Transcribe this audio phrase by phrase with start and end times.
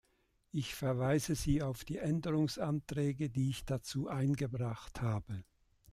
[0.49, 5.43] Ich verweise Sie auf die Änderungsanträge, die ich dazu eingebracht habe.